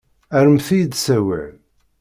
Rremt-iyi-d 0.43 0.93
s 1.03 1.05
wawal. 1.23 1.53